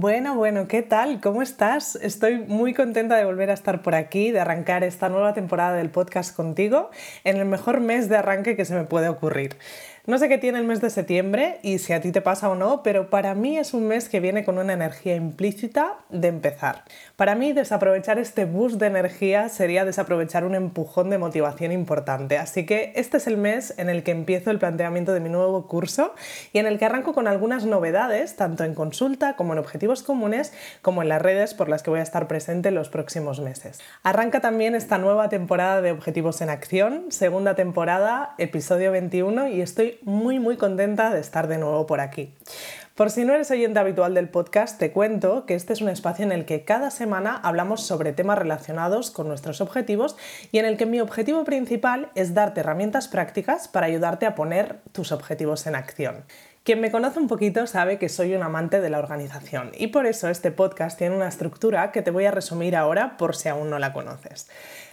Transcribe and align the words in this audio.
Bueno, 0.00 0.36
bueno, 0.36 0.68
¿qué 0.68 0.82
tal? 0.82 1.20
¿Cómo 1.20 1.42
estás? 1.42 1.96
Estoy 1.96 2.38
muy 2.38 2.72
contenta 2.72 3.16
de 3.16 3.24
volver 3.24 3.50
a 3.50 3.52
estar 3.52 3.82
por 3.82 3.96
aquí, 3.96 4.30
de 4.30 4.38
arrancar 4.38 4.84
esta 4.84 5.08
nueva 5.08 5.34
temporada 5.34 5.76
del 5.76 5.90
podcast 5.90 6.36
contigo 6.36 6.92
en 7.24 7.36
el 7.36 7.46
mejor 7.46 7.80
mes 7.80 8.08
de 8.08 8.16
arranque 8.16 8.54
que 8.54 8.64
se 8.64 8.76
me 8.76 8.84
puede 8.84 9.08
ocurrir. 9.08 9.56
No 10.08 10.16
sé 10.16 10.30
qué 10.30 10.38
tiene 10.38 10.58
el 10.58 10.64
mes 10.64 10.80
de 10.80 10.88
septiembre 10.88 11.58
y 11.60 11.76
si 11.80 11.92
a 11.92 12.00
ti 12.00 12.12
te 12.12 12.22
pasa 12.22 12.48
o 12.48 12.54
no, 12.54 12.82
pero 12.82 13.10
para 13.10 13.34
mí 13.34 13.58
es 13.58 13.74
un 13.74 13.86
mes 13.86 14.08
que 14.08 14.20
viene 14.20 14.42
con 14.42 14.56
una 14.56 14.72
energía 14.72 15.14
implícita 15.14 15.98
de 16.08 16.28
empezar. 16.28 16.84
Para 17.16 17.34
mí 17.34 17.52
desaprovechar 17.52 18.18
este 18.18 18.46
boost 18.46 18.76
de 18.76 18.86
energía 18.86 19.50
sería 19.50 19.84
desaprovechar 19.84 20.44
un 20.44 20.54
empujón 20.54 21.10
de 21.10 21.18
motivación 21.18 21.72
importante. 21.72 22.38
Así 22.38 22.64
que 22.64 22.94
este 22.96 23.18
es 23.18 23.26
el 23.26 23.36
mes 23.36 23.74
en 23.76 23.90
el 23.90 24.02
que 24.02 24.12
empiezo 24.12 24.50
el 24.50 24.58
planteamiento 24.58 25.12
de 25.12 25.20
mi 25.20 25.28
nuevo 25.28 25.66
curso 25.66 26.14
y 26.54 26.58
en 26.58 26.66
el 26.66 26.78
que 26.78 26.86
arranco 26.86 27.12
con 27.12 27.28
algunas 27.28 27.66
novedades, 27.66 28.34
tanto 28.34 28.64
en 28.64 28.72
consulta 28.72 29.36
como 29.36 29.52
en 29.52 29.58
objetivos 29.58 30.02
comunes, 30.02 30.54
como 30.80 31.02
en 31.02 31.10
las 31.10 31.20
redes 31.20 31.52
por 31.52 31.68
las 31.68 31.82
que 31.82 31.90
voy 31.90 32.00
a 32.00 32.04
estar 32.04 32.28
presente 32.28 32.70
los 32.70 32.88
próximos 32.88 33.40
meses. 33.40 33.78
Arranca 34.04 34.40
también 34.40 34.74
esta 34.74 34.96
nueva 34.96 35.28
temporada 35.28 35.82
de 35.82 35.92
Objetivos 35.92 36.40
en 36.40 36.48
Acción, 36.48 37.12
segunda 37.12 37.54
temporada, 37.54 38.34
episodio 38.38 38.90
21 38.90 39.48
y 39.48 39.60
estoy 39.60 39.97
muy 40.02 40.38
muy 40.38 40.56
contenta 40.56 41.12
de 41.12 41.20
estar 41.20 41.48
de 41.48 41.58
nuevo 41.58 41.86
por 41.86 42.00
aquí. 42.00 42.34
Por 42.98 43.10
si 43.10 43.24
no 43.24 43.32
eres 43.32 43.50
oyente 43.52 43.78
habitual 43.78 44.12
del 44.14 44.28
podcast, 44.28 44.76
te 44.76 44.90
cuento 44.90 45.46
que 45.46 45.54
este 45.54 45.72
es 45.72 45.80
un 45.80 45.88
espacio 45.88 46.24
en 46.24 46.32
el 46.32 46.44
que 46.44 46.64
cada 46.64 46.90
semana 46.90 47.36
hablamos 47.36 47.86
sobre 47.86 48.12
temas 48.12 48.36
relacionados 48.36 49.12
con 49.12 49.28
nuestros 49.28 49.60
objetivos 49.60 50.16
y 50.50 50.58
en 50.58 50.64
el 50.64 50.76
que 50.76 50.84
mi 50.84 51.00
objetivo 51.00 51.44
principal 51.44 52.10
es 52.16 52.34
darte 52.34 52.58
herramientas 52.58 53.06
prácticas 53.06 53.68
para 53.68 53.86
ayudarte 53.86 54.26
a 54.26 54.34
poner 54.34 54.80
tus 54.90 55.12
objetivos 55.12 55.68
en 55.68 55.76
acción. 55.76 56.24
Quien 56.64 56.80
me 56.80 56.90
conoce 56.90 57.20
un 57.20 57.28
poquito 57.28 57.68
sabe 57.68 57.98
que 57.98 58.08
soy 58.08 58.34
un 58.34 58.42
amante 58.42 58.80
de 58.80 58.90
la 58.90 58.98
organización 58.98 59.70
y 59.78 59.86
por 59.86 60.06
eso 60.06 60.28
este 60.28 60.50
podcast 60.50 60.98
tiene 60.98 61.14
una 61.14 61.28
estructura 61.28 61.92
que 61.92 62.02
te 62.02 62.10
voy 62.10 62.24
a 62.24 62.32
resumir 62.32 62.74
ahora 62.74 63.16
por 63.16 63.36
si 63.36 63.48
aún 63.48 63.70
no 63.70 63.78
la 63.78 63.92
conoces. 63.92 64.50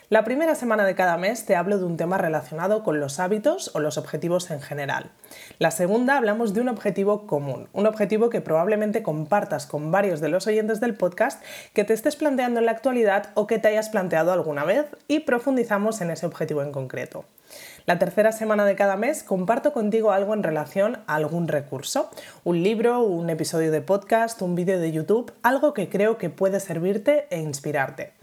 La 0.10 0.24
primera 0.24 0.54
semana 0.54 0.86
de 0.86 0.94
cada 0.94 1.18
mes 1.18 1.48
te 1.48 1.56
hablo 1.56 1.80
de 1.80 1.84
un 1.84 1.98
tema 1.98 2.20
relacionado 2.20 2.84
con 2.84 3.00
los 3.00 3.20
hábitos 3.20 3.72
o 3.74 3.80
los 3.80 3.98
objetivos 3.98 4.52
en 4.52 4.62
general. 4.62 5.10
La 5.58 5.72
segunda 5.72 6.16
hablamos 6.16 6.54
de 6.54 6.62
un 6.62 6.70
objetivo 6.70 7.26
común, 7.26 7.70
un 7.74 7.88
objetivo 7.88 8.30
que 8.30 8.40
probablemente 8.40 9.02
compartas 9.02 9.66
con 9.66 9.90
varios 9.90 10.22
de 10.22 10.30
los 10.30 10.46
oyentes 10.46 10.80
del 10.80 10.94
podcast 10.94 11.44
que 11.74 11.84
te 11.86 11.94
estés 11.94 12.18
planteando 12.18 12.60
en 12.60 12.68
la 12.68 12.74
actualidad 12.74 13.32
o 13.34 13.48
que 13.48 13.58
te 13.58 13.70
hayas 13.70 13.90
planteado 13.90 14.32
alguna 14.32 14.64
vez 14.64 14.86
y 15.08 15.22
profundizamos 15.22 16.00
en 16.02 16.12
ese 16.12 16.28
objetivo 16.28 16.62
en 16.62 16.72
concreto. 16.72 17.26
La 17.88 17.98
tercera 17.98 18.32
semana 18.32 18.66
de 18.66 18.76
cada 18.76 18.98
mes 18.98 19.24
comparto 19.24 19.74
contigo 19.74 20.12
algo 20.12 20.36
en 20.36 20.44
relación 20.44 21.00
a 21.08 21.16
algún 21.16 21.48
recurso, 21.48 22.12
un 22.44 22.62
libro, 22.62 23.02
un 23.02 23.32
episodio 23.32 23.72
de 23.72 23.82
podcast, 23.82 24.40
un 24.44 24.54
vídeo 24.54 24.80
de 24.80 24.92
YouTube, 24.92 25.34
algo 25.42 25.74
que 25.74 25.90
creo 25.90 26.20
que 26.20 26.30
puede 26.30 26.60
servirte 26.60 27.26
e 27.32 27.40
inspirarte. 27.40 28.14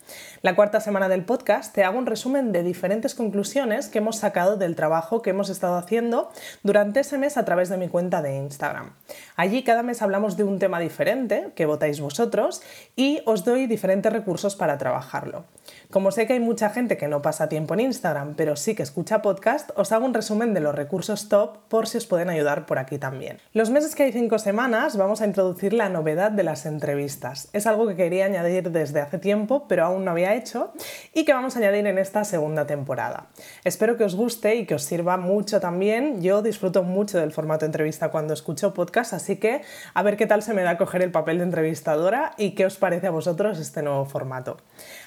La 0.43 0.57
cuarta 0.57 0.81
semana 0.81 1.09
del 1.09 1.25
podcast 1.25 1.75
te 1.75 1.85
hago 1.85 1.99
un 1.99 2.07
resumen 2.07 2.53
de 2.53 2.63
diferentes 2.63 3.15
conclusiones 3.15 3.89
que 3.89 3.99
hemos 3.99 4.17
sacado 4.17 4.57
del 4.57 4.75
trabajo 4.75 5.23
que 5.23 5.31
hemos 5.31 5.51
estado 5.51 5.77
haciendo 5.77 6.31
durante 6.63 7.01
ese 7.01 7.19
mes 7.19 7.37
a 7.37 7.45
través 7.45 7.69
de 7.69 7.77
mi 7.77 7.89
cuenta 7.89 8.23
de 8.23 8.37
Instagram. 8.37 8.95
Allí 9.37 9.63
cada 9.63 9.83
mes 9.83 10.03
hablamos 10.03 10.37
de 10.37 10.45
un 10.45 10.59
tema 10.59 10.81
diferente 10.81 11.53
que 11.55 11.67
votáis 11.67 12.01
vosotros 12.01 12.63
y 12.97 13.23
os 13.27 13.45
doy 13.45 13.67
diferentes 13.67 14.13
recursos 14.13 14.57
para 14.57 14.79
trabajarlo. 14.79 15.45
Como 15.91 16.11
sé 16.11 16.27
que 16.27 16.33
hay 16.33 16.41
mucha 16.41 16.71
gente 16.71 16.97
que 16.97 17.07
no 17.07 17.23
pasa 17.23 17.49
tiempo 17.49 17.75
en 17.75 17.81
Instagram, 17.81 18.35
pero 18.35 18.57
sí 18.57 18.75
que 18.75 18.83
escucha 18.83 19.23
podcast, 19.23 19.71
os 19.77 19.93
hago 19.93 20.07
un 20.07 20.15
resumen 20.15 20.55
de 20.55 20.61
los 20.61 20.75
recursos 20.75 21.29
top 21.29 21.59
por 21.69 21.87
si 21.87 21.99
os 21.99 22.07
pueden 22.07 22.31
ayudar 22.31 22.67
por 22.67 22.79
aquí 22.79 22.99
también. 22.99 23.39
Los 23.53 23.71
meses 23.71 23.95
que 23.95 24.05
hay 24.05 24.13
cinco 24.13 24.39
semanas 24.39 24.97
vamos 24.97 25.21
a 25.21 25.27
introducir 25.27 25.73
la 25.73 25.89
novedad 25.89 26.33
de 26.33 26.43
las 26.43 26.67
entrevistas. 26.67 27.49
Es 27.53 27.67
algo 27.67 27.87
que 27.87 27.95
quería 27.97 28.25
añadir 28.25 28.71
desde 28.71 29.01
hace 29.01 29.19
tiempo, 29.19 29.67
pero 29.69 29.85
aún 29.85 29.92
no 29.99 30.11
había 30.11 30.35
hecho 30.35 30.73
y 31.13 31.25
que 31.25 31.33
vamos 31.33 31.57
a 31.57 31.59
añadir 31.59 31.87
en 31.87 31.99
esta 31.99 32.25
segunda 32.25 32.67
temporada. 32.67 33.27
Espero 33.65 33.97
que 33.97 34.05
os 34.05 34.15
guste 34.15 34.57
y 34.57 34.67
que 34.67 34.75
os 34.75 34.83
sirva 34.83 35.17
mucho 35.17 35.61
también. 35.61 36.23
Yo 36.23 36.43
disfruto 36.43 36.83
mucho 36.83 37.19
del 37.19 37.33
formato 37.33 37.67
entrevista 37.67 38.11
cuando 38.11 38.35
escucho 38.35 38.75
podcast, 38.75 39.13
así 39.13 39.37
que 39.37 39.63
a 39.95 40.03
ver 40.03 40.17
qué 40.17 40.27
tal 40.27 40.43
se 40.43 40.55
me 40.55 40.63
da 40.63 40.79
coger 40.79 41.03
el 41.03 41.11
papel 41.11 41.39
de 41.39 41.45
entrevistadora 41.45 42.33
y 42.37 42.55
qué 42.55 42.67
os 42.67 42.77
parece 42.77 43.07
a 43.07 43.11
vosotros 43.11 43.59
este 43.59 43.83
nuevo 43.83 44.05
formato. 44.05 44.59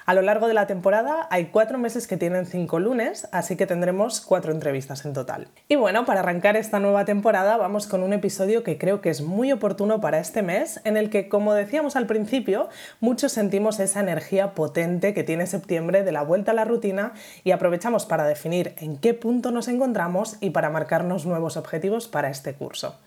A 0.08 0.14
lo 0.14 0.22
largo 0.22 0.48
de 0.48 0.54
la 0.54 0.68
temporada 0.68 1.28
hay 1.32 1.46
cuatro 1.46 1.80
meses 1.80 2.06
que 2.06 2.16
tienen 2.16 2.46
cinco 2.46 2.78
lunes, 2.78 3.28
así 3.32 3.56
que 3.56 3.66
tendremos 3.66 4.22
cuatro 4.22 4.52
entrevistas 4.52 5.04
en 5.04 5.14
total. 5.14 5.48
Y 5.68 5.78
bueno, 5.78 6.06
para 6.06 6.20
arrancar 6.20 6.56
esta 6.56 6.80
nueva 6.80 7.06
temporada 7.06 7.58
vamos 7.58 7.88
con 7.88 8.04
un 8.04 8.14
episodio 8.14 8.62
que 8.62 8.78
creo 8.78 9.02
que 9.02 9.10
es 9.10 9.22
muy 9.22 9.52
oportuno 9.52 10.02
para 10.02 10.20
este 10.20 10.44
mes, 10.44 10.80
en 10.84 10.96
el 10.96 11.10
que, 11.10 11.28
como 11.28 11.56
decíamos 11.56 11.96
al 11.96 12.06
principio, 12.06 12.70
muchos 13.00 13.32
sentimos 13.32 13.80
esa 13.80 14.00
energía 14.00 14.54
potente 14.54 15.16
que 15.16 15.24
tiene 15.24 15.48
septiembre 15.48 16.04
de 16.04 16.12
la 16.12 16.22
vuelta 16.22 16.52
a 16.52 16.56
la 16.56 16.66
rutina 16.66 17.14
y 17.44 17.50
aprovechamos 17.50 18.06
para 18.06 18.28
definir 18.28 18.76
en 18.78 18.98
qué 18.98 19.16
punto 19.16 19.50
nos 19.50 19.68
encontramos 19.68 20.38
y 20.40 20.52
para 20.52 20.70
marcarnos 20.70 21.26
nuevos 21.26 21.58
objetivos 21.58 22.08
para 22.08 22.30
este 22.30 22.54
curso. 22.54 23.00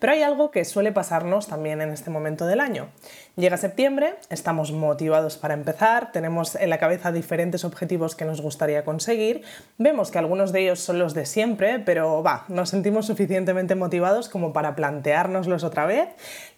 Pero 0.00 0.14
hay 0.14 0.22
algo 0.22 0.50
que 0.50 0.64
suele 0.64 0.90
pasarnos 0.92 1.46
también 1.46 1.80
en 1.82 1.90
este 1.90 2.10
momento 2.10 2.46
del 2.46 2.60
año. 2.60 2.88
Llega 3.36 3.56
septiembre, 3.56 4.16
estamos 4.28 4.72
motivados 4.72 5.36
para 5.36 5.54
empezar, 5.54 6.10
tenemos 6.12 6.56
en 6.56 6.68
la 6.68 6.78
cabeza 6.78 7.12
diferentes 7.12 7.64
objetivos 7.64 8.16
que 8.16 8.24
nos 8.24 8.40
gustaría 8.40 8.84
conseguir, 8.84 9.42
vemos 9.78 10.10
que 10.10 10.18
algunos 10.18 10.52
de 10.52 10.62
ellos 10.62 10.80
son 10.80 10.98
los 10.98 11.14
de 11.14 11.26
siempre, 11.26 11.78
pero 11.78 12.22
va, 12.22 12.44
nos 12.48 12.70
sentimos 12.70 13.06
suficientemente 13.06 13.76
motivados 13.76 14.28
como 14.28 14.52
para 14.52 14.74
planteárnoslos 14.74 15.64
otra 15.64 15.86
vez, 15.86 16.08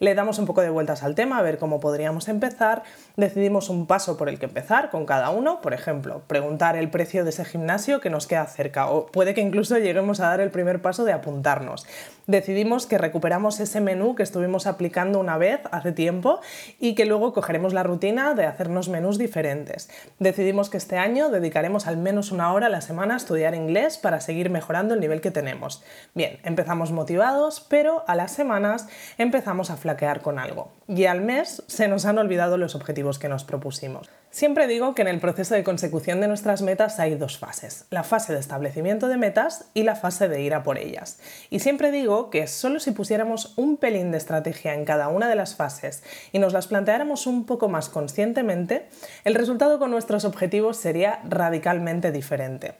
le 0.00 0.14
damos 0.14 0.38
un 0.38 0.46
poco 0.46 0.62
de 0.62 0.70
vueltas 0.70 1.02
al 1.02 1.14
tema, 1.14 1.38
a 1.38 1.42
ver 1.42 1.58
cómo 1.58 1.78
podríamos 1.78 2.28
empezar, 2.28 2.82
decidimos 3.16 3.68
un 3.68 3.86
paso 3.86 4.16
por 4.16 4.28
el 4.28 4.38
que 4.38 4.46
empezar 4.46 4.90
con 4.90 5.04
cada 5.04 5.30
uno, 5.30 5.60
por 5.60 5.74
ejemplo, 5.74 6.22
preguntar 6.26 6.76
el 6.76 6.90
precio 6.90 7.22
de 7.22 7.30
ese 7.30 7.44
gimnasio 7.44 8.00
que 8.00 8.10
nos 8.10 8.26
queda 8.26 8.46
cerca 8.46 8.88
o 8.90 9.06
puede 9.06 9.34
que 9.34 9.40
incluso 9.40 9.78
lleguemos 9.78 10.20
a 10.20 10.28
dar 10.28 10.40
el 10.40 10.50
primer 10.50 10.80
paso 10.80 11.04
de 11.04 11.12
apuntarnos. 11.12 11.86
Decidimos 12.26 12.86
que 12.86 12.98
recuperamos 13.32 13.60
ese 13.60 13.80
menú 13.80 14.14
que 14.14 14.22
estuvimos 14.22 14.66
aplicando 14.66 15.18
una 15.18 15.38
vez 15.38 15.60
hace 15.70 15.92
tiempo 15.92 16.42
y 16.78 16.94
que 16.94 17.06
luego 17.06 17.32
cogeremos 17.32 17.72
la 17.72 17.82
rutina 17.82 18.34
de 18.34 18.44
hacernos 18.44 18.90
menús 18.90 19.16
diferentes. 19.16 19.88
Decidimos 20.18 20.68
que 20.68 20.76
este 20.76 20.98
año 20.98 21.30
dedicaremos 21.30 21.86
al 21.86 21.96
menos 21.96 22.30
una 22.30 22.52
hora 22.52 22.66
a 22.66 22.68
la 22.68 22.82
semana 22.82 23.14
a 23.14 23.16
estudiar 23.16 23.54
inglés 23.54 23.96
para 23.96 24.20
seguir 24.20 24.50
mejorando 24.50 24.92
el 24.92 25.00
nivel 25.00 25.22
que 25.22 25.30
tenemos. 25.30 25.82
Bien, 26.12 26.40
empezamos 26.44 26.92
motivados, 26.92 27.64
pero 27.70 28.04
a 28.06 28.16
las 28.16 28.32
semanas 28.32 28.86
empezamos 29.16 29.70
a 29.70 29.78
flaquear 29.78 30.20
con 30.20 30.38
algo. 30.38 30.70
Y 30.86 31.06
al 31.06 31.22
mes 31.22 31.62
se 31.68 31.88
nos 31.88 32.04
han 32.04 32.18
olvidado 32.18 32.58
los 32.58 32.74
objetivos 32.74 33.18
que 33.18 33.30
nos 33.30 33.44
propusimos. 33.44 34.10
Siempre 34.32 34.66
digo 34.66 34.94
que 34.94 35.02
en 35.02 35.08
el 35.08 35.20
proceso 35.20 35.54
de 35.54 35.62
consecución 35.62 36.22
de 36.22 36.26
nuestras 36.26 36.62
metas 36.62 36.98
hay 36.98 37.16
dos 37.16 37.36
fases, 37.36 37.84
la 37.90 38.02
fase 38.02 38.32
de 38.32 38.40
establecimiento 38.40 39.08
de 39.08 39.18
metas 39.18 39.66
y 39.74 39.82
la 39.82 39.94
fase 39.94 40.26
de 40.26 40.40
ir 40.40 40.54
a 40.54 40.62
por 40.62 40.78
ellas. 40.78 41.20
Y 41.50 41.58
siempre 41.58 41.90
digo 41.90 42.30
que 42.30 42.46
solo 42.46 42.80
si 42.80 42.92
pusiéramos 42.92 43.52
un 43.56 43.76
pelín 43.76 44.10
de 44.10 44.16
estrategia 44.16 44.72
en 44.72 44.86
cada 44.86 45.08
una 45.08 45.28
de 45.28 45.34
las 45.34 45.54
fases 45.54 46.02
y 46.32 46.38
nos 46.38 46.54
las 46.54 46.66
planteáramos 46.66 47.26
un 47.26 47.44
poco 47.44 47.68
más 47.68 47.90
conscientemente, 47.90 48.88
el 49.24 49.34
resultado 49.34 49.78
con 49.78 49.90
nuestros 49.90 50.24
objetivos 50.24 50.78
sería 50.78 51.20
radicalmente 51.28 52.10
diferente. 52.10 52.72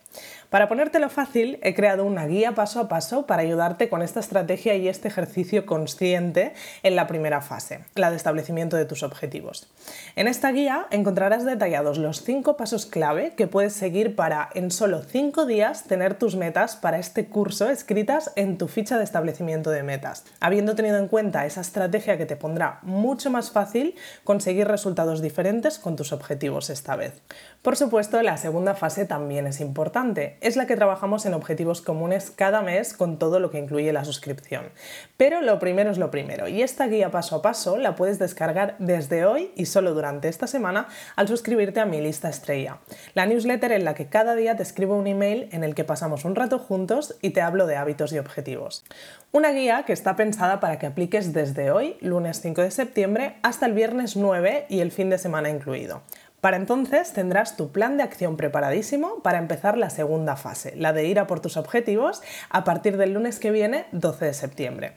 Para 0.53 0.69
ponértelo 0.69 1.09
fácil, 1.09 1.59
he 1.63 1.73
creado 1.73 2.05
una 2.05 2.27
guía 2.27 2.53
paso 2.53 2.79
a 2.79 2.87
paso 2.87 3.25
para 3.25 3.41
ayudarte 3.41 3.89
con 3.89 4.03
esta 4.03 4.21
estrategia 4.21 4.75
y 4.75 4.87
este 4.87 5.09
ejercicio 5.09 5.65
consciente 5.65 6.53
en 6.83 6.95
la 6.95 7.07
primera 7.07 7.41
fase, 7.41 7.87
la 7.95 8.11
de 8.11 8.19
establecimiento 8.19 8.77
de 8.77 8.85
tus 8.85 9.03
objetivos. 9.03 9.73
En 10.15 10.29
esta 10.29 10.53
guía 10.53 10.89
encontrarás 10.91 11.47
detallados 11.47 11.97
los 11.97 12.23
cinco 12.23 12.59
pasos 12.59 12.85
clave 12.85 13.33
que 13.35 13.47
puedes 13.47 13.73
seguir 13.73 14.15
para 14.15 14.51
en 14.53 14.71
solo 14.71 15.03
cinco 15.03 15.47
días 15.47 15.85
tener 15.85 16.19
tus 16.19 16.37
metas 16.37 16.77
para 16.77 16.99
este 16.99 17.25
curso 17.25 17.71
escritas 17.71 18.31
en 18.37 18.59
tu 18.59 18.69
ficha 18.69 18.99
de 18.99 19.05
establecimiento 19.05 19.71
de 19.71 19.83
metas, 19.83 20.27
habiendo 20.39 20.75
tenido 20.75 20.99
en 20.99 21.09
cuenta 21.09 21.47
esa 21.47 21.63
estrategia 21.63 22.19
que 22.19 22.27
te 22.27 22.37
pondrá 22.37 22.79
mucho 22.83 23.31
más 23.31 23.53
fácil 23.53 23.95
conseguir 24.23 24.69
resultados 24.69 25.23
diferentes 25.23 25.79
con 25.79 25.97
tus 25.97 26.13
objetivos 26.13 26.69
esta 26.69 26.95
vez. 26.95 27.23
Por 27.63 27.79
supuesto, 27.79 28.21
la 28.21 28.37
segunda 28.37 28.75
fase 28.75 29.07
también 29.07 29.47
es 29.47 29.59
importante. 29.61 30.42
Es 30.43 30.57
la 30.57 30.67
que 30.67 30.75
trabajamos 30.75 31.25
en 31.25 31.35
objetivos 31.35 31.83
comunes 31.83 32.33
cada 32.33 32.63
mes 32.63 32.95
con 32.95 33.17
todo 33.17 33.39
lo 33.39 33.53
que 33.53 33.61
incluye 33.61 33.93
la 33.93 34.05
suscripción. 34.05 34.71
Pero 35.17 35.41
lo 35.41 35.61
primero 35.61 35.93
es 35.93 35.99
lo 35.99 36.11
primero 36.11 36.49
y 36.49 36.63
esta 36.63 36.89
guía 36.89 37.13
paso 37.13 37.37
a 37.37 37.43
paso 37.43 37.77
la 37.77 37.95
puedes 37.95 38.19
descargar 38.19 38.75
desde 38.81 39.25
hoy 39.25 39.53
y 39.55 39.67
solo 39.67 39.95
durante 39.95 40.29
esta 40.29 40.49
semana 40.49 40.89
al 41.15 41.29
suscribirte 41.29 41.79
a 41.79 41.87
mi 41.87 42.01
lista 42.01 42.29
estrella. 42.29 42.79
La 43.15 43.25
newsletter 43.25 43.71
en 43.71 43.85
la 43.85 43.95
que 43.95 44.09
cada 44.09 44.35
día 44.35 44.57
te 44.57 44.65
escribo 44.65 44.97
un 44.97 45.07
email 45.07 45.49
en 45.53 45.63
el 45.63 45.77
que 45.77 45.85
pasamos 45.85 46.25
un 46.25 46.35
rato 46.35 46.59
juntos 46.59 47.15
y 47.23 47.31
te 47.31 47.41
hablo 47.41 47.69
de 47.69 47.77
hábitos 47.77 48.13
y 48.13 48.19
objetivos. 48.19 48.85
Una 49.31 49.53
guía 49.53 49.85
que 49.85 49.93
está 49.93 50.17
pensada 50.17 50.59
para 50.59 50.81
que 50.81 50.87
apliques 50.87 51.33
desde 51.33 51.71
hoy, 51.71 51.97
lunes 52.01 52.41
5 52.41 52.63
de 52.63 52.73
septiembre, 52.73 53.37
hasta 53.43 53.67
el 53.67 53.75
viernes 53.75 54.17
9 54.17 54.67
y 54.69 54.81
el 54.81 54.91
fin 54.91 55.09
de 55.09 55.19
semana 55.19 55.51
incluido. 55.51 56.03
Para 56.43 56.57
entonces 56.57 57.13
tendrás 57.13 57.57
tu 57.57 57.71
plan 57.71 57.97
de 57.97 58.03
acción 58.03 58.37
preparadísimo 58.37 59.23
para 59.23 59.39
empezar 59.39 59.79
la 59.79 59.91
segunda 59.91 60.35
fase, 60.35 60.75
la 60.75 60.93
de 60.93 61.07
ir 61.07 61.21
a 61.21 61.29
por 61.29 61.39
tus 61.39 61.57
objetivos, 61.57 62.21
a 62.51 62.65
partir 62.65 62.97
del 62.97 63.13
lunes 63.13 63.39
que 63.39 63.53
viene, 63.53 63.87
12 63.93 64.25
de 64.25 64.35
septiembre. 64.35 64.97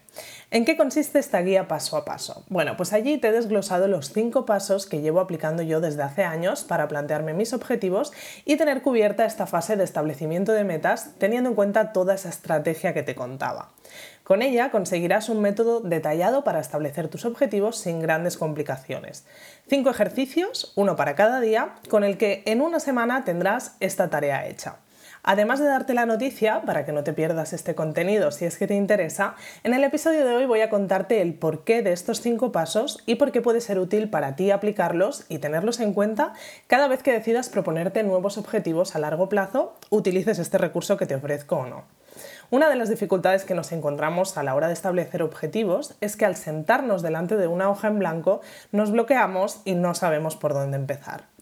¿En 0.49 0.65
qué 0.65 0.75
consiste 0.75 1.19
esta 1.19 1.41
guía 1.41 1.67
paso 1.67 1.97
a 1.97 2.05
paso? 2.05 2.43
Bueno, 2.49 2.75
pues 2.77 2.93
allí 2.93 3.19
te 3.19 3.27
he 3.27 3.31
desglosado 3.31 3.87
los 3.87 4.11
cinco 4.11 4.47
pasos 4.47 4.87
que 4.87 5.01
llevo 5.01 5.19
aplicando 5.19 5.61
yo 5.61 5.81
desde 5.81 6.01
hace 6.01 6.23
años 6.23 6.63
para 6.63 6.87
plantearme 6.87 7.35
mis 7.35 7.53
objetivos 7.53 8.11
y 8.43 8.57
tener 8.57 8.81
cubierta 8.81 9.25
esta 9.25 9.45
fase 9.45 9.75
de 9.75 9.83
establecimiento 9.83 10.51
de 10.51 10.63
metas 10.63 11.11
teniendo 11.19 11.51
en 11.51 11.55
cuenta 11.55 11.93
toda 11.93 12.15
esa 12.15 12.29
estrategia 12.29 12.95
que 12.95 13.03
te 13.03 13.13
contaba. 13.13 13.69
Con 14.25 14.41
ella 14.41 14.71
conseguirás 14.71 15.29
un 15.29 15.39
método 15.39 15.81
detallado 15.81 16.43
para 16.43 16.59
establecer 16.59 17.09
tus 17.09 17.25
objetivos 17.25 17.77
sin 17.77 17.99
grandes 17.99 18.37
complicaciones. 18.37 19.23
Cinco 19.69 19.91
ejercicios, 19.91 20.73
uno 20.75 20.95
para 20.95 21.13
cada 21.13 21.39
día, 21.39 21.75
con 21.89 22.03
el 22.03 22.17
que 22.17 22.41
en 22.47 22.61
una 22.61 22.79
semana 22.79 23.23
tendrás 23.23 23.75
esta 23.81 24.09
tarea 24.09 24.47
hecha. 24.47 24.77
Además 25.21 25.59
de 25.59 25.67
darte 25.67 25.93
la 25.93 26.07
noticia, 26.07 26.63
para 26.63 26.87
que 26.87 26.91
no 26.91 27.03
te 27.03 27.13
pierdas 27.13 27.53
este 27.53 27.75
contenido 27.75 28.31
si 28.31 28.45
es 28.45 28.57
que 28.57 28.65
te 28.65 28.73
interesa, 28.73 29.35
en 29.63 29.75
el 29.75 29.83
episodio 29.83 30.25
de 30.25 30.35
hoy 30.35 30.47
voy 30.47 30.61
a 30.61 30.71
contarte 30.71 31.21
el 31.21 31.35
porqué 31.35 31.83
de 31.83 31.93
estos 31.93 32.21
cinco 32.21 32.51
pasos 32.51 33.03
y 33.05 33.15
por 33.15 33.31
qué 33.31 33.43
puede 33.43 33.61
ser 33.61 33.77
útil 33.77 34.09
para 34.09 34.35
ti 34.35 34.49
aplicarlos 34.49 35.25
y 35.29 35.37
tenerlos 35.37 35.79
en 35.79 35.93
cuenta 35.93 36.33
cada 36.65 36.87
vez 36.87 37.03
que 37.03 37.11
decidas 37.11 37.49
proponerte 37.49 38.01
nuevos 38.01 38.39
objetivos 38.39 38.95
a 38.95 38.99
largo 38.99 39.29
plazo, 39.29 39.75
utilices 39.91 40.39
este 40.39 40.57
recurso 40.57 40.97
que 40.97 41.05
te 41.05 41.13
ofrezco 41.13 41.57
o 41.57 41.67
no. 41.67 42.04
Una 42.55 42.69
de 42.69 42.77
las 42.77 42.87
dificultades 42.87 43.43
que 43.43 43.53
nos 43.53 43.73
encontramos 43.73 44.37
a 44.37 44.43
la 44.43 44.55
hora 44.55 44.67
de 44.67 44.73
establecer 44.73 45.21
objetivos 45.21 45.93
es 45.99 46.15
que 46.15 46.23
al 46.23 46.37
sentarnos 46.37 47.01
delante 47.01 47.35
de 47.35 47.47
una 47.47 47.69
hoja 47.69 47.89
en 47.89 47.99
blanco 47.99 48.39
nos 48.71 48.91
bloqueamos 48.91 49.59
y 49.65 49.75
no 49.75 49.93
sabemos 49.93 50.37
por 50.37 50.53
dónde 50.53 50.77
empezar. 50.77 51.34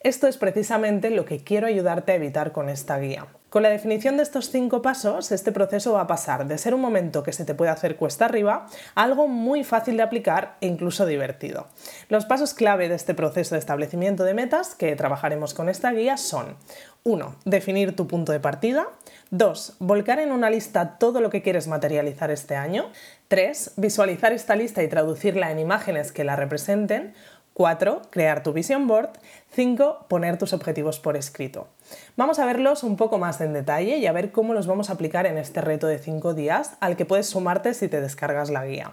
Esto 0.00 0.26
es 0.26 0.36
precisamente 0.36 1.10
lo 1.10 1.24
que 1.24 1.44
quiero 1.44 1.66
ayudarte 1.66 2.12
a 2.12 2.16
evitar 2.16 2.52
con 2.52 2.68
esta 2.68 2.98
guía. 2.98 3.26
Con 3.50 3.64
la 3.64 3.68
definición 3.68 4.16
de 4.16 4.22
estos 4.22 4.50
cinco 4.50 4.80
pasos, 4.80 5.32
este 5.32 5.50
proceso 5.50 5.94
va 5.94 6.02
a 6.02 6.06
pasar 6.06 6.46
de 6.46 6.56
ser 6.56 6.72
un 6.72 6.80
momento 6.80 7.24
que 7.24 7.32
se 7.32 7.44
te 7.44 7.52
puede 7.52 7.72
hacer 7.72 7.96
cuesta 7.96 8.26
arriba 8.26 8.68
a 8.94 9.02
algo 9.02 9.26
muy 9.26 9.64
fácil 9.64 9.96
de 9.96 10.04
aplicar 10.04 10.56
e 10.60 10.68
incluso 10.68 11.04
divertido. 11.04 11.66
Los 12.08 12.26
pasos 12.26 12.54
clave 12.54 12.88
de 12.88 12.94
este 12.94 13.12
proceso 13.12 13.56
de 13.56 13.58
establecimiento 13.58 14.22
de 14.22 14.34
metas 14.34 14.76
que 14.76 14.94
trabajaremos 14.94 15.52
con 15.52 15.68
esta 15.68 15.90
guía 15.90 16.16
son 16.16 16.56
1. 17.02 17.36
Definir 17.44 17.96
tu 17.96 18.06
punto 18.06 18.30
de 18.30 18.38
partida. 18.38 18.86
2. 19.30 19.76
Volcar 19.80 20.20
en 20.20 20.30
una 20.30 20.48
lista 20.48 20.98
todo 20.98 21.20
lo 21.20 21.30
que 21.30 21.42
quieres 21.42 21.66
materializar 21.66 22.30
este 22.30 22.54
año. 22.54 22.90
3. 23.26 23.72
Visualizar 23.76 24.32
esta 24.32 24.54
lista 24.54 24.82
y 24.84 24.88
traducirla 24.88 25.50
en 25.50 25.58
imágenes 25.58 26.12
que 26.12 26.22
la 26.22 26.36
representen. 26.36 27.14
4. 27.54 28.02
Crear 28.10 28.42
tu 28.42 28.52
vision 28.52 28.86
board. 28.86 29.10
5. 29.52 30.06
Poner 30.08 30.38
tus 30.38 30.52
objetivos 30.52 31.00
por 31.00 31.16
escrito. 31.16 31.68
Vamos 32.16 32.38
a 32.38 32.46
verlos 32.46 32.82
un 32.82 32.96
poco 32.96 33.18
más 33.18 33.40
en 33.40 33.52
detalle 33.52 33.96
y 33.98 34.06
a 34.06 34.12
ver 34.12 34.32
cómo 34.32 34.54
los 34.54 34.66
vamos 34.66 34.90
a 34.90 34.94
aplicar 34.94 35.26
en 35.26 35.38
este 35.38 35.60
reto 35.60 35.86
de 35.86 35.98
5 35.98 36.34
días 36.34 36.72
al 36.80 36.96
que 36.96 37.04
puedes 37.04 37.26
sumarte 37.26 37.74
si 37.74 37.88
te 37.88 38.00
descargas 38.00 38.50
la 38.50 38.64
guía. 38.64 38.92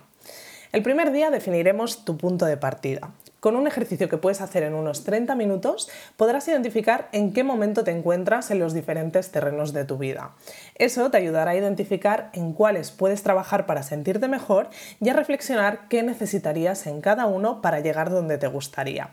El 0.71 0.83
primer 0.83 1.11
día 1.11 1.29
definiremos 1.29 2.03
tu 2.03 2.17
punto 2.17 2.45
de 2.45 2.57
partida. 2.57 3.11
Con 3.39 3.55
un 3.55 3.67
ejercicio 3.67 4.09
que 4.09 4.17
puedes 4.17 4.41
hacer 4.41 4.63
en 4.63 4.73
unos 4.73 5.03
30 5.03 5.35
minutos 5.35 5.89
podrás 6.15 6.47
identificar 6.47 7.07
en 7.11 7.33
qué 7.33 7.43
momento 7.43 7.83
te 7.83 7.91
encuentras 7.91 8.49
en 8.49 8.57
los 8.57 8.73
diferentes 8.73 9.29
terrenos 9.31 9.73
de 9.73 9.85
tu 9.85 9.97
vida. 9.97 10.31
Eso 10.75 11.11
te 11.11 11.17
ayudará 11.17 11.51
a 11.51 11.55
identificar 11.55 12.31
en 12.33 12.53
cuáles 12.53 12.89
puedes 12.89 13.21
trabajar 13.21 13.67
para 13.67 13.83
sentirte 13.83 14.27
mejor 14.27 14.69
y 14.99 15.09
a 15.09 15.13
reflexionar 15.13 15.87
qué 15.87 16.01
necesitarías 16.01 16.87
en 16.87 17.01
cada 17.01 17.27
uno 17.27 17.61
para 17.61 17.79
llegar 17.79 18.09
donde 18.09 18.39
te 18.39 18.47
gustaría. 18.47 19.11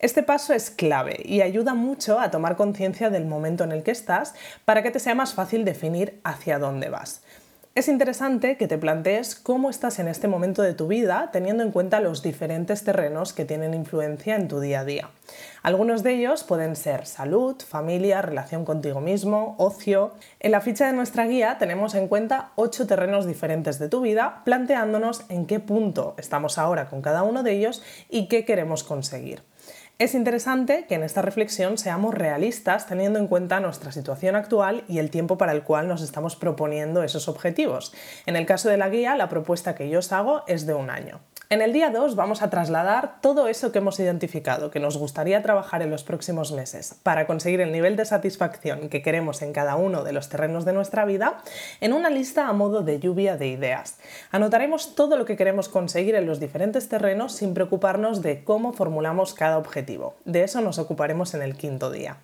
Este 0.00 0.22
paso 0.22 0.52
es 0.52 0.70
clave 0.70 1.20
y 1.24 1.42
ayuda 1.42 1.74
mucho 1.74 2.18
a 2.18 2.30
tomar 2.30 2.56
conciencia 2.56 3.10
del 3.10 3.26
momento 3.26 3.64
en 3.64 3.72
el 3.72 3.82
que 3.82 3.90
estás 3.90 4.34
para 4.64 4.82
que 4.82 4.90
te 4.90 4.98
sea 4.98 5.14
más 5.14 5.34
fácil 5.34 5.64
definir 5.64 6.20
hacia 6.24 6.58
dónde 6.58 6.88
vas. 6.88 7.22
Es 7.76 7.86
interesante 7.86 8.56
que 8.56 8.66
te 8.66 8.78
plantees 8.78 9.36
cómo 9.36 9.70
estás 9.70 10.00
en 10.00 10.08
este 10.08 10.26
momento 10.26 10.60
de 10.60 10.74
tu 10.74 10.88
vida 10.88 11.30
teniendo 11.32 11.62
en 11.62 11.70
cuenta 11.70 12.00
los 12.00 12.20
diferentes 12.20 12.82
terrenos 12.82 13.32
que 13.32 13.44
tienen 13.44 13.74
influencia 13.74 14.34
en 14.34 14.48
tu 14.48 14.58
día 14.58 14.80
a 14.80 14.84
día. 14.84 15.10
Algunos 15.62 16.02
de 16.02 16.14
ellos 16.14 16.42
pueden 16.42 16.74
ser 16.74 17.06
salud, 17.06 17.54
familia, 17.62 18.22
relación 18.22 18.64
contigo 18.64 19.00
mismo, 19.00 19.54
ocio. 19.56 20.10
En 20.40 20.50
la 20.50 20.60
ficha 20.60 20.88
de 20.88 20.94
nuestra 20.94 21.28
guía 21.28 21.58
tenemos 21.58 21.94
en 21.94 22.08
cuenta 22.08 22.50
ocho 22.56 22.88
terrenos 22.88 23.24
diferentes 23.24 23.78
de 23.78 23.88
tu 23.88 24.00
vida, 24.00 24.42
planteándonos 24.44 25.24
en 25.28 25.46
qué 25.46 25.60
punto 25.60 26.16
estamos 26.18 26.58
ahora 26.58 26.88
con 26.88 27.02
cada 27.02 27.22
uno 27.22 27.44
de 27.44 27.52
ellos 27.52 27.84
y 28.08 28.26
qué 28.26 28.44
queremos 28.44 28.82
conseguir. 28.82 29.44
Es 30.00 30.14
interesante 30.14 30.86
que 30.88 30.94
en 30.94 31.02
esta 31.02 31.20
reflexión 31.20 31.76
seamos 31.76 32.14
realistas 32.14 32.86
teniendo 32.86 33.18
en 33.18 33.26
cuenta 33.26 33.60
nuestra 33.60 33.92
situación 33.92 34.34
actual 34.34 34.82
y 34.88 34.98
el 34.98 35.10
tiempo 35.10 35.36
para 35.36 35.52
el 35.52 35.62
cual 35.62 35.88
nos 35.88 36.00
estamos 36.00 36.36
proponiendo 36.36 37.02
esos 37.02 37.28
objetivos. 37.28 37.92
En 38.24 38.34
el 38.34 38.46
caso 38.46 38.70
de 38.70 38.78
la 38.78 38.88
guía, 38.88 39.14
la 39.14 39.28
propuesta 39.28 39.74
que 39.74 39.90
yo 39.90 39.98
os 39.98 40.10
hago 40.12 40.42
es 40.46 40.64
de 40.64 40.72
un 40.72 40.88
año. 40.88 41.20
En 41.52 41.62
el 41.62 41.72
día 41.72 41.90
2 41.90 42.14
vamos 42.14 42.42
a 42.42 42.48
trasladar 42.48 43.20
todo 43.20 43.48
eso 43.48 43.72
que 43.72 43.78
hemos 43.78 43.98
identificado, 43.98 44.70
que 44.70 44.78
nos 44.78 44.96
gustaría 44.96 45.42
trabajar 45.42 45.82
en 45.82 45.90
los 45.90 46.04
próximos 46.04 46.52
meses 46.52 46.94
para 47.02 47.26
conseguir 47.26 47.60
el 47.60 47.72
nivel 47.72 47.96
de 47.96 48.04
satisfacción 48.04 48.88
que 48.88 49.02
queremos 49.02 49.42
en 49.42 49.52
cada 49.52 49.74
uno 49.74 50.04
de 50.04 50.12
los 50.12 50.28
terrenos 50.28 50.64
de 50.64 50.72
nuestra 50.72 51.04
vida, 51.04 51.42
en 51.80 51.92
una 51.92 52.08
lista 52.08 52.46
a 52.46 52.52
modo 52.52 52.82
de 52.82 53.00
lluvia 53.00 53.36
de 53.36 53.48
ideas. 53.48 53.98
Anotaremos 54.30 54.94
todo 54.94 55.16
lo 55.16 55.24
que 55.24 55.36
queremos 55.36 55.68
conseguir 55.68 56.14
en 56.14 56.26
los 56.26 56.38
diferentes 56.38 56.88
terrenos 56.88 57.32
sin 57.32 57.52
preocuparnos 57.52 58.22
de 58.22 58.44
cómo 58.44 58.72
formulamos 58.72 59.34
cada 59.34 59.58
objetivo. 59.58 60.14
De 60.24 60.44
eso 60.44 60.60
nos 60.60 60.78
ocuparemos 60.78 61.34
en 61.34 61.42
el 61.42 61.56
quinto 61.56 61.90
día. 61.90 62.18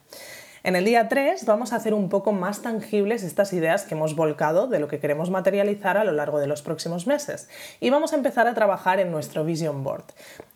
En 0.66 0.74
el 0.74 0.84
día 0.84 1.08
3 1.08 1.44
vamos 1.44 1.72
a 1.72 1.76
hacer 1.76 1.94
un 1.94 2.08
poco 2.08 2.32
más 2.32 2.60
tangibles 2.60 3.22
estas 3.22 3.52
ideas 3.52 3.84
que 3.84 3.94
hemos 3.94 4.16
volcado 4.16 4.66
de 4.66 4.80
lo 4.80 4.88
que 4.88 4.98
queremos 4.98 5.30
materializar 5.30 5.96
a 5.96 6.02
lo 6.02 6.10
largo 6.10 6.40
de 6.40 6.48
los 6.48 6.60
próximos 6.60 7.06
meses 7.06 7.48
y 7.78 7.90
vamos 7.90 8.12
a 8.12 8.16
empezar 8.16 8.48
a 8.48 8.54
trabajar 8.54 8.98
en 8.98 9.12
nuestro 9.12 9.44
vision 9.44 9.84
board. 9.84 10.02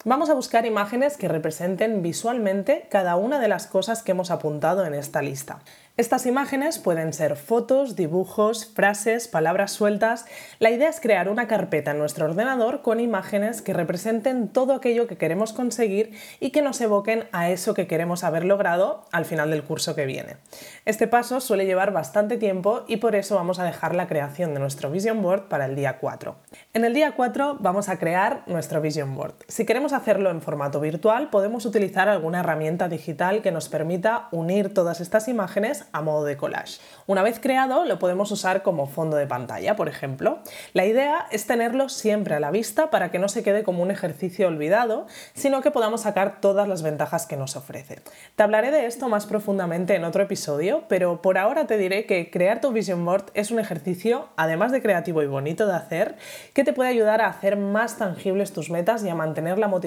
Vamos 0.06 0.30
a 0.30 0.34
buscar 0.34 0.64
imágenes 0.64 1.18
que 1.18 1.28
representen 1.28 2.00
visualmente 2.00 2.86
cada 2.88 3.16
una 3.16 3.38
de 3.38 3.48
las 3.48 3.66
cosas 3.66 4.02
que 4.02 4.12
hemos 4.12 4.30
apuntado 4.30 4.86
en 4.86 4.94
esta 4.94 5.20
lista. 5.20 5.58
Estas 5.98 6.24
imágenes 6.24 6.78
pueden 6.78 7.12
ser 7.12 7.36
fotos, 7.36 7.94
dibujos, 7.94 8.64
frases, 8.64 9.28
palabras 9.28 9.72
sueltas. 9.72 10.24
La 10.58 10.70
idea 10.70 10.88
es 10.88 10.98
crear 10.98 11.28
una 11.28 11.46
carpeta 11.46 11.90
en 11.90 11.98
nuestro 11.98 12.24
ordenador 12.24 12.80
con 12.80 13.00
imágenes 13.00 13.60
que 13.60 13.74
representen 13.74 14.48
todo 14.48 14.72
aquello 14.72 15.06
que 15.06 15.18
queremos 15.18 15.52
conseguir 15.52 16.16
y 16.38 16.52
que 16.52 16.62
nos 16.62 16.80
evoquen 16.80 17.24
a 17.32 17.50
eso 17.50 17.74
que 17.74 17.86
queremos 17.86 18.24
haber 18.24 18.46
logrado 18.46 19.04
al 19.12 19.26
final 19.26 19.50
del 19.50 19.64
curso 19.64 19.94
que 19.94 20.06
viene. 20.06 20.38
Este 20.86 21.06
paso 21.06 21.40
suele 21.40 21.66
llevar 21.66 21.92
bastante 21.92 22.38
tiempo 22.38 22.84
y 22.88 22.96
por 22.96 23.14
eso 23.14 23.34
vamos 23.34 23.58
a 23.58 23.64
dejar 23.64 23.94
la 23.94 24.08
creación 24.08 24.54
de 24.54 24.60
nuestro 24.60 24.90
vision 24.90 25.20
board 25.20 25.48
para 25.48 25.66
el 25.66 25.76
día 25.76 25.98
4. 25.98 26.34
En 26.72 26.86
el 26.86 26.94
día 26.94 27.12
4 27.14 27.58
vamos 27.60 27.90
a 27.90 27.98
crear 27.98 28.42
nuestro 28.46 28.80
vision 28.80 29.14
board. 29.14 29.34
Si 29.48 29.66
queremos 29.66 29.89
hacerlo 29.92 30.30
en 30.30 30.42
formato 30.42 30.80
virtual, 30.80 31.30
podemos 31.30 31.66
utilizar 31.66 32.08
alguna 32.08 32.40
herramienta 32.40 32.88
digital 32.88 33.42
que 33.42 33.52
nos 33.52 33.68
permita 33.68 34.28
unir 34.32 34.72
todas 34.72 35.00
estas 35.00 35.28
imágenes 35.28 35.86
a 35.92 36.02
modo 36.02 36.24
de 36.24 36.36
collage. 36.36 36.80
Una 37.06 37.22
vez 37.22 37.40
creado, 37.40 37.84
lo 37.84 37.98
podemos 37.98 38.30
usar 38.30 38.62
como 38.62 38.86
fondo 38.86 39.16
de 39.16 39.26
pantalla, 39.26 39.76
por 39.76 39.88
ejemplo. 39.88 40.38
La 40.72 40.86
idea 40.86 41.26
es 41.30 41.46
tenerlo 41.46 41.88
siempre 41.88 42.34
a 42.34 42.40
la 42.40 42.50
vista 42.50 42.90
para 42.90 43.10
que 43.10 43.18
no 43.18 43.28
se 43.28 43.42
quede 43.42 43.62
como 43.62 43.82
un 43.82 43.90
ejercicio 43.90 44.48
olvidado, 44.48 45.06
sino 45.34 45.62
que 45.62 45.70
podamos 45.70 46.02
sacar 46.02 46.40
todas 46.40 46.68
las 46.68 46.82
ventajas 46.82 47.26
que 47.26 47.36
nos 47.36 47.56
ofrece. 47.56 48.00
Te 48.36 48.42
hablaré 48.42 48.70
de 48.70 48.86
esto 48.86 49.08
más 49.08 49.26
profundamente 49.26 49.94
en 49.94 50.04
otro 50.04 50.22
episodio, 50.22 50.84
pero 50.88 51.22
por 51.22 51.38
ahora 51.38 51.66
te 51.66 51.78
diré 51.78 52.06
que 52.06 52.30
crear 52.30 52.60
tu 52.60 52.72
vision 52.72 53.04
board 53.04 53.30
es 53.34 53.50
un 53.50 53.58
ejercicio, 53.58 54.28
además 54.36 54.72
de 54.72 54.82
creativo 54.82 55.22
y 55.22 55.26
bonito 55.26 55.66
de 55.66 55.74
hacer, 55.74 56.16
que 56.54 56.64
te 56.64 56.72
puede 56.72 56.90
ayudar 56.90 57.20
a 57.20 57.28
hacer 57.28 57.56
más 57.56 57.98
tangibles 57.98 58.52
tus 58.52 58.70
metas 58.70 59.02
y 59.04 59.08
a 59.08 59.14
mantener 59.14 59.58
la 59.58 59.68
motivación 59.68 59.79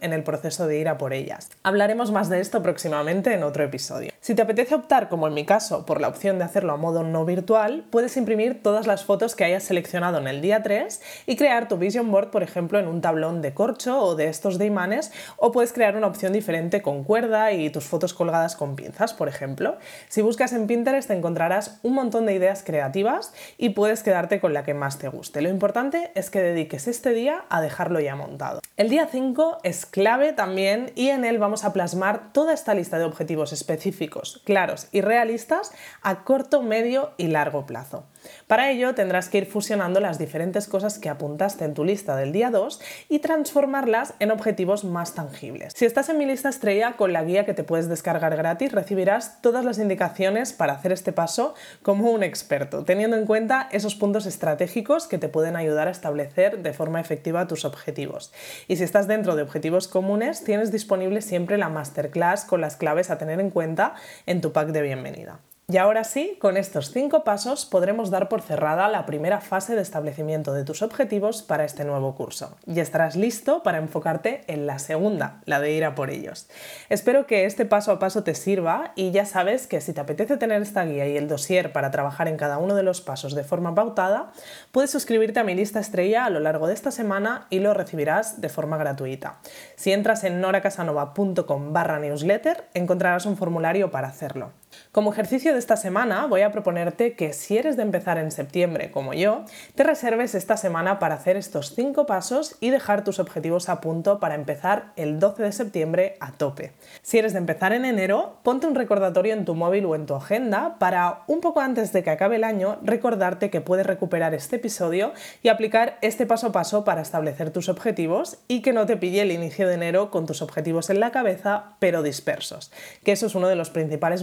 en 0.00 0.12
el 0.12 0.22
proceso 0.22 0.66
de 0.66 0.78
ir 0.78 0.88
a 0.88 0.98
por 0.98 1.12
ellas. 1.12 1.50
Hablaremos 1.62 2.10
más 2.10 2.28
de 2.28 2.40
esto 2.40 2.62
próximamente 2.62 3.32
en 3.32 3.42
otro 3.42 3.64
episodio. 3.64 4.12
Si 4.20 4.34
te 4.34 4.42
apetece 4.42 4.74
optar, 4.74 5.08
como 5.08 5.28
en 5.28 5.34
mi 5.34 5.44
caso, 5.44 5.86
por 5.86 6.00
la 6.00 6.08
opción 6.08 6.38
de 6.38 6.44
hacerlo 6.44 6.72
a 6.72 6.76
modo 6.76 7.04
no 7.04 7.24
virtual, 7.24 7.84
puedes 7.90 8.16
imprimir 8.16 8.62
todas 8.62 8.86
las 8.86 9.04
fotos 9.04 9.34
que 9.34 9.44
hayas 9.44 9.62
seleccionado 9.62 10.18
en 10.18 10.26
el 10.26 10.40
día 10.40 10.62
3 10.62 11.00
y 11.26 11.36
crear 11.36 11.68
tu 11.68 11.76
vision 11.76 12.10
board, 12.10 12.30
por 12.30 12.42
ejemplo, 12.42 12.78
en 12.78 12.88
un 12.88 13.00
tablón 13.00 13.42
de 13.42 13.54
corcho 13.54 14.00
o 14.00 14.14
de 14.14 14.28
estos 14.28 14.58
de 14.58 14.66
imanes, 14.66 15.12
o 15.36 15.52
puedes 15.52 15.72
crear 15.72 15.96
una 15.96 16.06
opción 16.06 16.32
diferente 16.32 16.82
con 16.82 17.04
cuerda 17.04 17.52
y 17.52 17.70
tus 17.70 17.84
fotos 17.84 18.14
colgadas 18.14 18.56
con 18.56 18.76
pinzas, 18.76 19.14
por 19.14 19.28
ejemplo. 19.28 19.76
Si 20.08 20.22
buscas 20.22 20.52
en 20.52 20.66
Pinterest 20.66 21.10
encontrarás 21.10 21.78
un 21.82 21.94
montón 21.94 22.26
de 22.26 22.34
ideas 22.34 22.62
creativas 22.64 23.32
y 23.58 23.70
puedes 23.70 24.02
quedarte 24.02 24.40
con 24.40 24.52
la 24.54 24.64
que 24.64 24.74
más 24.74 24.98
te 24.98 25.08
guste. 25.08 25.40
Lo 25.40 25.48
importante 25.48 26.10
es 26.14 26.30
que 26.30 26.40
dediques 26.40 26.88
este 26.88 27.10
día 27.10 27.44
a 27.48 27.60
dejarlo 27.60 28.00
ya 28.00 28.16
montado. 28.16 28.60
El 28.76 28.90
día 28.90 29.08
5 29.10 29.25
es 29.62 29.86
clave 29.86 30.32
también 30.32 30.92
y 30.94 31.08
en 31.08 31.24
él 31.24 31.38
vamos 31.38 31.64
a 31.64 31.72
plasmar 31.72 32.32
toda 32.32 32.52
esta 32.52 32.74
lista 32.74 32.98
de 32.98 33.04
objetivos 33.04 33.52
específicos, 33.52 34.40
claros 34.44 34.88
y 34.92 35.00
realistas 35.00 35.72
a 36.02 36.22
corto, 36.22 36.62
medio 36.62 37.10
y 37.16 37.26
largo 37.26 37.66
plazo. 37.66 38.04
Para 38.46 38.70
ello 38.70 38.94
tendrás 38.94 39.28
que 39.28 39.38
ir 39.38 39.46
fusionando 39.46 40.00
las 40.00 40.18
diferentes 40.18 40.68
cosas 40.68 40.98
que 40.98 41.08
apuntaste 41.08 41.64
en 41.64 41.74
tu 41.74 41.84
lista 41.84 42.16
del 42.16 42.32
día 42.32 42.50
2 42.50 42.80
y 43.08 43.18
transformarlas 43.18 44.14
en 44.18 44.30
objetivos 44.30 44.84
más 44.84 45.14
tangibles. 45.14 45.72
Si 45.76 45.84
estás 45.84 46.08
en 46.08 46.18
mi 46.18 46.26
lista 46.26 46.48
estrella 46.48 46.94
con 46.96 47.12
la 47.12 47.24
guía 47.24 47.44
que 47.44 47.54
te 47.54 47.64
puedes 47.64 47.88
descargar 47.88 48.36
gratis, 48.36 48.72
recibirás 48.72 49.40
todas 49.42 49.64
las 49.64 49.78
indicaciones 49.78 50.52
para 50.52 50.74
hacer 50.74 50.92
este 50.92 51.12
paso 51.12 51.54
como 51.82 52.10
un 52.10 52.22
experto, 52.22 52.84
teniendo 52.84 53.16
en 53.16 53.26
cuenta 53.26 53.68
esos 53.72 53.94
puntos 53.94 54.26
estratégicos 54.26 55.06
que 55.06 55.18
te 55.18 55.28
pueden 55.28 55.56
ayudar 55.56 55.88
a 55.88 55.90
establecer 55.90 56.62
de 56.62 56.72
forma 56.72 57.00
efectiva 57.00 57.46
tus 57.46 57.64
objetivos. 57.64 58.32
Y 58.68 58.76
si 58.76 58.84
estás 58.84 59.08
dentro 59.08 59.36
de 59.36 59.42
objetivos 59.42 59.88
comunes, 59.88 60.44
tienes 60.44 60.72
disponible 60.72 61.20
siempre 61.22 61.58
la 61.58 61.68
masterclass 61.68 62.44
con 62.44 62.60
las 62.60 62.76
claves 62.76 63.10
a 63.10 63.18
tener 63.18 63.40
en 63.40 63.50
cuenta 63.50 63.94
en 64.26 64.40
tu 64.40 64.52
pack 64.52 64.68
de 64.68 64.82
bienvenida. 64.82 65.40
Y 65.68 65.78
ahora 65.78 66.04
sí, 66.04 66.38
con 66.40 66.56
estos 66.56 66.92
cinco 66.92 67.24
pasos 67.24 67.66
podremos 67.66 68.08
dar 68.08 68.28
por 68.28 68.40
cerrada 68.40 68.86
la 68.86 69.04
primera 69.04 69.40
fase 69.40 69.74
de 69.74 69.82
establecimiento 69.82 70.52
de 70.52 70.62
tus 70.62 70.80
objetivos 70.80 71.42
para 71.42 71.64
este 71.64 71.84
nuevo 71.84 72.14
curso. 72.14 72.56
Y 72.66 72.78
estarás 72.78 73.16
listo 73.16 73.64
para 73.64 73.78
enfocarte 73.78 74.44
en 74.46 74.68
la 74.68 74.78
segunda, 74.78 75.40
la 75.44 75.58
de 75.58 75.72
ir 75.72 75.84
a 75.84 75.96
por 75.96 76.10
ellos. 76.10 76.46
Espero 76.88 77.26
que 77.26 77.46
este 77.46 77.64
paso 77.66 77.90
a 77.90 77.98
paso 77.98 78.22
te 78.22 78.36
sirva 78.36 78.92
y 78.94 79.10
ya 79.10 79.26
sabes 79.26 79.66
que 79.66 79.80
si 79.80 79.92
te 79.92 80.00
apetece 80.00 80.36
tener 80.36 80.62
esta 80.62 80.84
guía 80.84 81.08
y 81.08 81.16
el 81.16 81.26
dossier 81.26 81.72
para 81.72 81.90
trabajar 81.90 82.28
en 82.28 82.36
cada 82.36 82.58
uno 82.58 82.76
de 82.76 82.84
los 82.84 83.00
pasos 83.00 83.34
de 83.34 83.42
forma 83.42 83.74
pautada, 83.74 84.30
puedes 84.70 84.92
suscribirte 84.92 85.40
a 85.40 85.44
mi 85.44 85.56
lista 85.56 85.80
estrella 85.80 86.26
a 86.26 86.30
lo 86.30 86.38
largo 86.38 86.68
de 86.68 86.74
esta 86.74 86.92
semana 86.92 87.48
y 87.50 87.58
lo 87.58 87.74
recibirás 87.74 88.40
de 88.40 88.50
forma 88.50 88.76
gratuita. 88.76 89.40
Si 89.74 89.90
entras 89.90 90.22
en 90.22 90.40
noracasanova.com 90.40 91.72
barra 91.72 91.98
newsletter, 91.98 92.68
encontrarás 92.72 93.26
un 93.26 93.36
formulario 93.36 93.90
para 93.90 94.06
hacerlo. 94.06 94.52
Como 94.92 95.12
ejercicio 95.12 95.52
de 95.52 95.58
esta 95.58 95.76
semana 95.76 96.26
voy 96.26 96.42
a 96.42 96.52
proponerte 96.52 97.14
que 97.14 97.32
si 97.32 97.58
eres 97.58 97.76
de 97.76 97.82
empezar 97.82 98.18
en 98.18 98.30
septiembre 98.30 98.90
como 98.90 99.14
yo, 99.14 99.44
te 99.74 99.84
reserves 99.84 100.34
esta 100.34 100.56
semana 100.56 100.98
para 100.98 101.14
hacer 101.16 101.36
estos 101.36 101.74
5 101.74 102.06
pasos 102.06 102.56
y 102.60 102.70
dejar 102.70 103.04
tus 103.04 103.18
objetivos 103.18 103.68
a 103.68 103.80
punto 103.80 104.20
para 104.20 104.34
empezar 104.34 104.92
el 104.96 105.18
12 105.18 105.42
de 105.42 105.52
septiembre 105.52 106.16
a 106.20 106.32
tope. 106.32 106.72
Si 107.02 107.18
eres 107.18 107.32
de 107.32 107.38
empezar 107.38 107.72
en 107.72 107.84
enero, 107.84 108.38
ponte 108.42 108.66
un 108.66 108.74
recordatorio 108.74 109.34
en 109.34 109.44
tu 109.44 109.54
móvil 109.54 109.84
o 109.86 109.94
en 109.94 110.06
tu 110.06 110.14
agenda 110.14 110.78
para 110.78 111.22
un 111.26 111.40
poco 111.40 111.60
antes 111.60 111.92
de 111.92 112.02
que 112.02 112.10
acabe 112.10 112.36
el 112.36 112.44
año 112.44 112.78
recordarte 112.82 113.50
que 113.50 113.60
puedes 113.60 113.86
recuperar 113.86 114.34
este 114.34 114.56
episodio 114.56 115.12
y 115.42 115.48
aplicar 115.48 115.98
este 116.02 116.26
paso 116.26 116.48
a 116.48 116.52
paso 116.52 116.84
para 116.84 117.02
establecer 117.02 117.50
tus 117.50 117.68
objetivos 117.68 118.38
y 118.48 118.62
que 118.62 118.72
no 118.72 118.86
te 118.86 118.96
pille 118.96 119.22
el 119.22 119.32
inicio 119.32 119.68
de 119.68 119.74
enero 119.74 120.10
con 120.10 120.26
tus 120.26 120.42
objetivos 120.42 120.90
en 120.90 121.00
la 121.00 121.10
cabeza 121.10 121.76
pero 121.78 122.02
dispersos, 122.02 122.72
que 123.04 123.12
eso 123.12 123.26
es 123.26 123.34
uno 123.34 123.48
de 123.48 123.56
los 123.56 123.70
principales 123.70 124.22